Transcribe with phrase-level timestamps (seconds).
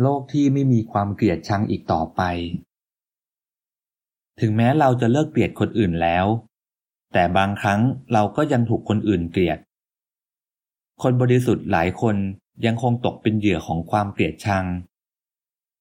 [0.00, 2.22] โลกที่ไม่มีความเกลียดชังอีกต่อไป
[4.40, 6.26] ถึงแม้เราจะเลิกเกลียดคนอื่นแล้ว
[7.12, 7.80] แต่บางครั้ง
[8.12, 9.58] เราก็ยังถูกคนอื่นเกลียด
[11.02, 12.16] คนบริสุทธิ์หลายคน
[12.66, 14.64] ยังคงตกเป็นเหยื่อของความเกลียดชัง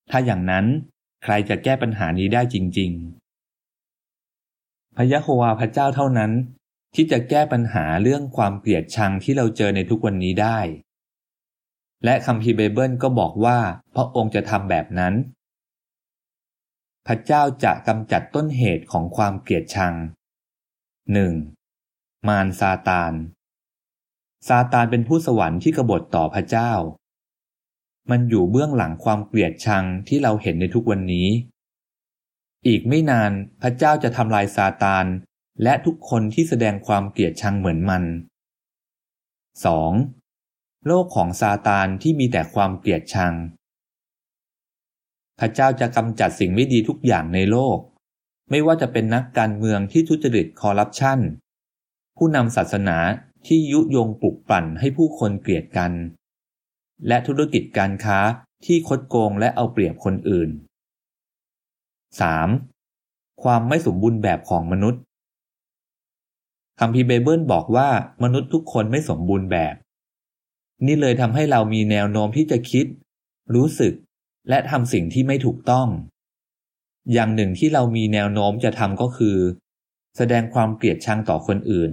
[0.09, 0.65] ถ้าอย่างนั้น
[1.23, 2.91] ใครจะแก้ปัญหานี้ได้จริง
[4.13, 6.31] ๆ พระยะโฮวาพระเจ้าเท่านั้น
[6.95, 10.59] ที่จะแก้ปัญหาเรื่องความเกลียดชังที่เราเจอในทุกวันนี้ได้
[12.05, 13.57] และคัมภีร์ไบเบิลก็บอกว่า
[13.95, 15.13] พระองค์จะทำแบบนั้น
[17.07, 19.93] พระเจ้าจะกำจัดต้นเหตุของความเกลียดชัง
[21.49, 22.27] 1.
[22.27, 23.13] มารซาตาน
[24.47, 26.71] ซาตานเป็นผู้สวรรค์ที่กบฏต่อพระเจ้า
[28.11, 31.27] มันอยู่เบื้องหลังความเกลียดชังที่เราเห็นในทุกวันนี้
[32.67, 33.31] อีกไม่นาน
[33.61, 35.05] พระเจ้าจะทำลายซาตาน
[35.63, 38.03] และทุกคนที่แสดงความเกลียดชังเหมือนมัน
[39.65, 40.18] 2.
[40.87, 43.33] โลกของซาตานที่มีแต่ความเกลียดชัง
[45.39, 47.77] พระเจ้าจะกำจัดสิ่งไม่ดีทุกอย่างในโลก
[48.49, 51.19] ไม่ว่าจะเป็นนักการเมืองที่ทุจริตคอร์รัปชัน
[52.17, 52.97] ผู้นำศาสนา
[53.47, 55.91] ที่ยุยงปลุกปั่นให้ผู้คนเกลียดกัน
[57.07, 58.19] และธุรกิจการค้า
[58.65, 60.49] ที่คดโกงและเอาเปรียบคนอื่น
[62.55, 63.43] 3.
[63.43, 65.01] ความไม่สมบูรณ์แบบของมนุษย์
[66.79, 67.89] คัมภีร์ไบเบิลบอกว่า
[68.23, 69.75] มนุษย์ทุกคนไม่สมบูรณ์แบบ
[70.85, 72.85] นี่เลยทำให้เรามีแนวโน้มที่จะคิด
[73.55, 73.93] รู้สึก
[74.49, 75.87] และทำสิ่งที่ไม่ถูกต้อง
[77.13, 79.37] อย่างหนึ่งที่เรามีแนวโน้มจะทำก็คือ
[80.17, 81.91] แสดงความเกลียดชังต่อคนอื่น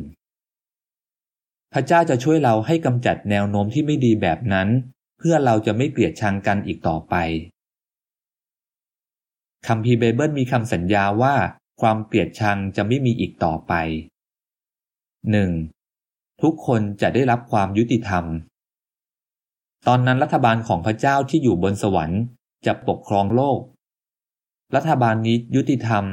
[1.73, 4.69] พระเจ้าจะช่วยเราให้กำจัดแนวโน้มที่ไม่ดีแบบนั้น
[5.19, 7.15] เพื่อเราจะไม่เกลียดชังกันอีกต่อไป
[9.67, 11.35] คัมภีร์ไบเบิลมีคำสัญญาว่า
[11.81, 13.73] ความเกลียดชังจะไม่มีอีกต่อไป
[15.31, 15.51] หนึ่ง
[16.43, 18.25] ทุกคนจะได้รับความยุติธรรม
[19.87, 22.23] ตอนนั้นรัฐบาลของพระเจ้าที่อยู่บนสวรรค์
[22.67, 23.61] จะปกครองโลก
[24.75, 26.05] รัฐบาลนี้ยุติธรรม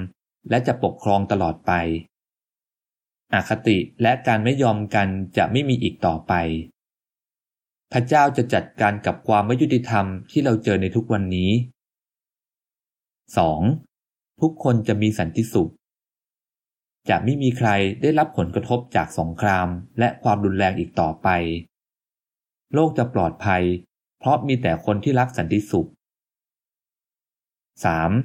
[0.50, 1.72] และจะปกครองตลอดไป
[3.34, 6.34] อคติและการไม่ยอมกันจะไม่มีอีกต่อไป
[7.94, 11.52] พระเจ้าจะจัดการกับความไม่ยุติธรรมที่เราเจอในทุกวันนี้
[13.56, 14.42] 2.
[14.42, 15.72] ทุกคนจะมีสันติสุข
[17.10, 17.70] จะไม่มีใคร
[18.02, 19.68] ได้รับผลกระทบจากสงคราม
[20.00, 21.30] และความรุนแรงอีกต่อไป
[22.74, 23.64] โลกจะปลอดภัย
[24.20, 25.90] เพราะมีแต่คนที่รักสันติสุข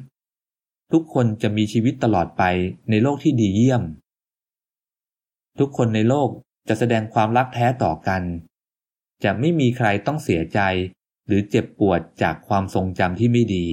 [0.06, 0.92] 3.
[0.92, 2.42] ทุกคนจะมีชีวิตตลอดไป
[2.90, 3.82] ในโลกที่ดีเยี่ยม
[5.58, 6.28] ทุกคนในโลก
[6.68, 8.22] จะแสดงความรักแท้ต่อกัน
[9.24, 10.60] จะไม่มีใครต้องเสียใจ
[11.26, 13.66] หรือเจ็บปวดจากความทรงจำที่ไม่ดี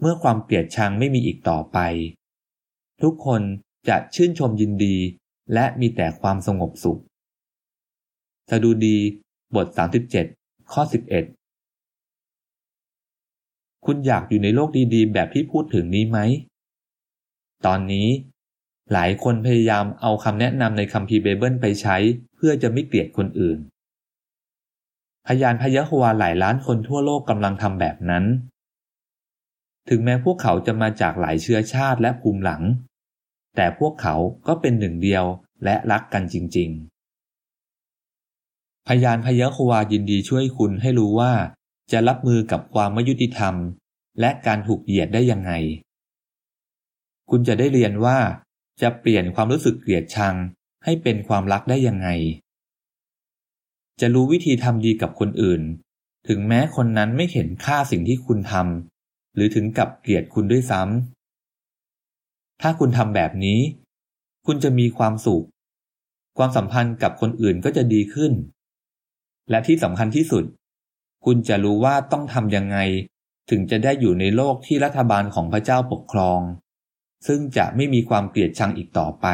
[0.00, 1.78] เมื่อความเกลียดชังไม่มีอีกต่อไป
[3.02, 3.42] ทุกคน
[3.88, 4.96] จะชื่นชมยินดี
[5.54, 7.00] และมีแต่ความสงบสุข
[8.50, 8.98] สดุดี
[9.56, 9.66] บท
[10.18, 10.94] 37 ข้อ 11
[13.86, 16.18] คุณอยากอยู่ในโลกดีๆ แบบที่พูดถึงนี้ไหม
[17.66, 18.08] ตอนนี้
[18.92, 21.96] หลายคนพยายามเอาคำแนะนำในคัมภีร์เบเบิลไปใช้
[22.36, 23.58] เพื่อจะไม่เกลียดคนอื่น
[25.26, 28.24] พยานพยะควาหลายล้านคนทั่วโลกกำลังทำแบบนั้น
[29.88, 32.62] ถึงแม้พวกเขาจะมาจากหลายเชื้อชาติและภูมิหลัง
[33.56, 34.14] แต่พวกเขา
[34.46, 35.24] ก็เป็นหนึ่งเดียว
[35.64, 36.95] และรักกันจริง ๆ
[38.88, 41.32] พยานพยะควายินดีช่วยคุณให้รู้ว่า
[41.92, 43.54] จะรับมือกับความไม่ยุติธรรม
[44.20, 45.52] และการถูกเหยียดได้ยังไง
[47.30, 48.18] คุณจะได้เรียนว่า
[48.82, 50.34] จะเปลี่ยนความรู้สึกเกลียดชัง
[50.84, 52.08] ให้เป็นความรักได้ยังไง
[54.00, 55.62] จะรู้วิธีทำดีกับคนอื่น
[56.28, 63.60] ถึงแม้คนนั้นไม่เห็นค่าสิ่งที่คุณทำหรือถึงกับเกลียดคุณด้วยซ้ำถ้าคุณทำแบบนี้
[64.46, 65.46] คุณจะมีความสุข
[66.38, 68.32] ความสัมพันธ์กับคนอื่นก็จะดีขึ้น
[69.50, 70.44] และที่สำคัญที่สุด
[71.24, 72.78] คุณจะรู้ว่าต้องทำยังไง
[73.50, 76.40] ถึงจะได้อยู่ในโลกที่รัฐบาลของพระเจ้าปกครอง
[77.26, 79.26] ซึ่งจะไม่มีความเกลียดชังอีกต่อไป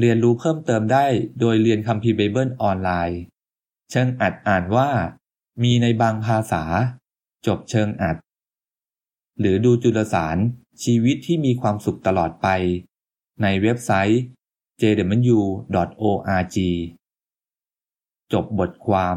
[0.00, 1.06] เรียนรู้เพิ่มเติมได้
[1.40, 3.20] โดยเรียนคัมภีร์ไบเบิลออนไลน์
[3.90, 4.90] เชิงอรรถอ่านว่า
[5.62, 6.62] มีในบางภาษา
[7.46, 8.16] จบเชิงอรรถ
[9.40, 10.36] หรือดูจุลสาร
[10.82, 12.48] ชีวิตที่มีความสุขตลอดไป
[13.42, 14.20] ในเว็บไซต์
[14.80, 16.56] jw.org
[18.32, 19.16] จบบทความ